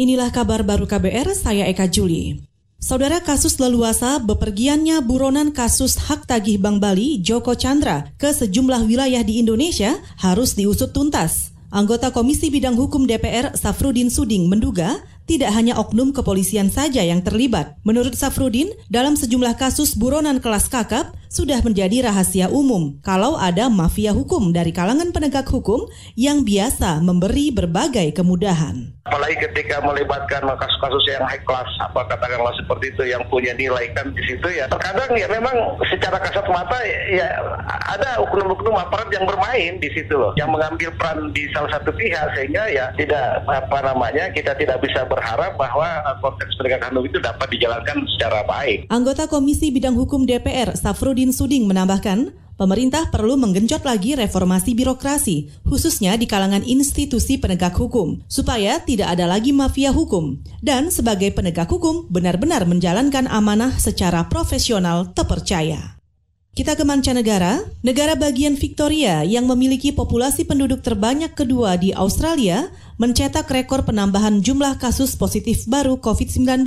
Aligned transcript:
Inilah 0.00 0.32
kabar 0.32 0.64
baru 0.64 0.88
KBR, 0.88 1.36
saya 1.36 1.68
Eka 1.68 1.84
Juli. 1.84 2.40
Saudara 2.80 3.20
kasus 3.20 3.60
leluasa 3.60 4.16
bepergiannya 4.16 5.04
buronan 5.04 5.52
kasus 5.52 6.00
hak 6.08 6.24
tagih 6.24 6.56
Bank 6.56 6.80
Bali 6.80 7.20
Joko 7.20 7.52
Chandra 7.52 8.08
ke 8.16 8.32
sejumlah 8.32 8.88
wilayah 8.88 9.20
di 9.20 9.44
Indonesia 9.44 10.00
harus 10.16 10.56
diusut 10.56 10.96
tuntas. 10.96 11.52
Anggota 11.68 12.16
Komisi 12.16 12.48
Bidang 12.48 12.80
Hukum 12.80 13.04
DPR 13.04 13.52
Safrudin 13.52 14.08
Suding 14.08 14.48
menduga 14.48 15.04
tidak 15.28 15.52
hanya 15.52 15.76
oknum 15.76 16.16
kepolisian 16.16 16.72
saja 16.72 17.04
yang 17.04 17.20
terlibat. 17.20 17.76
Menurut 17.84 18.16
Safrudin, 18.16 18.72
dalam 18.88 19.20
sejumlah 19.20 19.60
kasus 19.60 20.00
buronan 20.00 20.40
kelas 20.40 20.72
kakap 20.72 21.12
sudah 21.30 21.62
menjadi 21.62 22.10
rahasia 22.10 22.50
umum 22.50 22.98
kalau 23.06 23.38
ada 23.38 23.70
mafia 23.70 24.10
hukum 24.10 24.50
dari 24.50 24.74
kalangan 24.74 25.14
penegak 25.14 25.46
hukum 25.46 25.86
yang 26.18 26.42
biasa 26.42 26.98
memberi 26.98 27.54
berbagai 27.54 28.10
kemudahan. 28.18 28.98
Apalagi 29.06 29.42
ketika 29.42 29.82
melibatkan 29.82 30.42
kasus-kasus 30.44 31.02
yang 31.10 31.24
high 31.26 31.42
class, 31.42 31.66
apa 31.82 32.06
katakanlah 32.10 32.54
seperti 32.58 32.94
itu 32.94 33.02
yang 33.10 33.22
punya 33.30 33.54
nilai 33.54 33.90
kan 33.94 34.10
di 34.10 34.22
situ 34.26 34.48
ya. 34.54 34.66
Terkadang 34.70 35.10
ya 35.14 35.26
memang 35.30 35.54
secara 35.86 36.18
kasat 36.18 36.46
mata 36.50 36.78
ya 37.10 37.26
ada 37.90 38.22
oknum-oknum 38.26 38.76
aparat 38.76 39.10
yang 39.14 39.26
bermain 39.26 39.78
di 39.78 39.88
situ 39.94 40.14
loh, 40.14 40.34
yang 40.34 40.50
mengambil 40.50 40.90
peran 40.98 41.30
di 41.30 41.46
salah 41.54 41.78
satu 41.78 41.94
pihak 41.94 42.38
sehingga 42.38 42.66
ya 42.70 42.90
tidak 42.98 43.46
apa 43.46 43.78
namanya 43.82 44.30
kita 44.34 44.54
tidak 44.58 44.82
bisa 44.82 45.06
berharap 45.06 45.54
bahwa 45.54 46.02
konteks 46.22 46.58
penegakan 46.58 46.98
hukum 46.98 47.10
itu 47.10 47.18
dapat 47.22 47.48
dijalankan 47.54 47.98
secara 48.18 48.42
baik. 48.46 48.86
Anggota 48.90 49.26
Komisi 49.26 49.70
Bidang 49.74 49.94
Hukum 49.98 50.26
DPR 50.26 50.74
Safrudin 50.78 51.19
Nurdin 51.20 51.36
Suding 51.36 51.68
menambahkan, 51.68 52.32
pemerintah 52.56 53.12
perlu 53.12 53.36
menggenjot 53.36 53.84
lagi 53.84 54.16
reformasi 54.16 54.72
birokrasi, 54.72 55.52
khususnya 55.68 56.16
di 56.16 56.24
kalangan 56.24 56.64
institusi 56.64 57.36
penegak 57.36 57.76
hukum, 57.76 58.24
supaya 58.24 58.80
tidak 58.80 59.12
ada 59.12 59.28
lagi 59.28 59.52
mafia 59.52 59.92
hukum. 59.92 60.40
Dan 60.64 60.88
sebagai 60.88 61.28
penegak 61.36 61.68
hukum, 61.68 62.08
benar-benar 62.08 62.64
menjalankan 62.64 63.28
amanah 63.28 63.76
secara 63.76 64.32
profesional 64.32 65.12
terpercaya. 65.12 66.00
Kita 66.56 66.72
ke 66.72 66.88
mancanegara, 66.88 67.68
negara 67.84 68.16
bagian 68.16 68.56
Victoria 68.56 69.20
yang 69.20 69.44
memiliki 69.44 69.92
populasi 69.92 70.48
penduduk 70.48 70.80
terbanyak 70.80 71.36
kedua 71.36 71.76
di 71.76 71.92
Australia 71.92 72.72
mencetak 72.96 73.44
rekor 73.52 73.84
penambahan 73.84 74.40
jumlah 74.40 74.80
kasus 74.80 75.20
positif 75.20 75.68
baru 75.68 76.00
COVID-19 76.00 76.64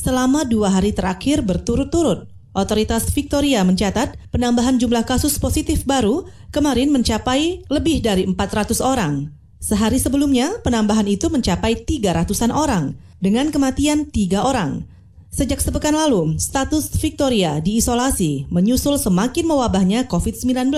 selama 0.00 0.48
dua 0.48 0.72
hari 0.72 0.96
terakhir 0.96 1.44
berturut-turut. 1.44 2.31
Otoritas 2.52 3.08
Victoria 3.16 3.64
mencatat 3.64 4.20
penambahan 4.28 4.76
jumlah 4.76 5.08
kasus 5.08 5.40
positif 5.40 5.88
baru 5.88 6.28
kemarin 6.52 6.92
mencapai 6.92 7.64
lebih 7.72 8.04
dari 8.04 8.28
400 8.28 8.76
orang. 8.84 9.32
Sehari 9.56 9.96
sebelumnya, 9.96 10.60
penambahan 10.60 11.08
itu 11.08 11.32
mencapai 11.32 11.80
300-an 11.88 12.52
orang, 12.52 12.92
dengan 13.24 13.48
kematian 13.48 14.10
tiga 14.12 14.44
orang. 14.44 14.84
Sejak 15.32 15.64
sepekan 15.64 15.96
lalu, 15.96 16.36
status 16.36 16.92
Victoria 17.00 17.56
diisolasi 17.62 18.52
menyusul 18.52 19.00
semakin 19.00 19.48
mewabahnya 19.48 20.04
COVID-19. 20.10 20.68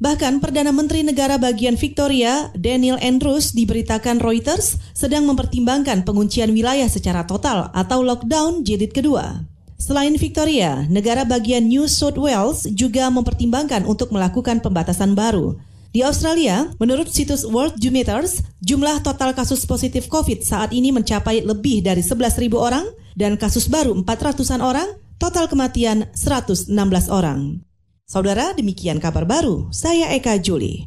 Bahkan 0.00 0.40
Perdana 0.40 0.72
Menteri 0.72 1.04
Negara 1.04 1.36
bagian 1.36 1.76
Victoria, 1.76 2.48
Daniel 2.56 2.96
Andrews, 3.04 3.52
diberitakan 3.52 4.24
Reuters 4.24 4.80
sedang 4.96 5.28
mempertimbangkan 5.28 6.08
penguncian 6.08 6.56
wilayah 6.56 6.88
secara 6.88 7.28
total 7.28 7.68
atau 7.76 8.00
lockdown 8.00 8.64
jilid 8.64 8.96
kedua. 8.96 9.49
Selain 9.90 10.14
Victoria, 10.14 10.86
negara 10.86 11.26
bagian 11.26 11.66
New 11.66 11.90
South 11.90 12.14
Wales 12.14 12.62
juga 12.78 13.10
mempertimbangkan 13.10 13.82
untuk 13.82 14.14
melakukan 14.14 14.62
pembatasan 14.62 15.18
baru. 15.18 15.58
Di 15.90 16.06
Australia, 16.06 16.70
menurut 16.78 17.10
situs 17.10 17.42
World 17.42 17.74
Meters, 17.90 18.38
jumlah 18.62 19.02
total 19.02 19.34
kasus 19.34 19.66
positif 19.66 20.06
COVID 20.06 20.46
saat 20.46 20.70
ini 20.70 20.94
mencapai 20.94 21.42
lebih 21.42 21.82
dari 21.82 22.06
11.000 22.06 22.38
orang 22.54 22.86
dan 23.18 23.34
kasus 23.34 23.66
baru 23.66 23.98
400-an 24.06 24.62
orang, 24.62 24.94
total 25.18 25.50
kematian 25.50 26.06
116 26.14 26.70
orang. 27.10 27.58
Saudara, 28.06 28.54
demikian 28.54 29.02
kabar 29.02 29.26
baru. 29.26 29.74
Saya 29.74 30.14
Eka 30.14 30.38
Juli. 30.38 30.86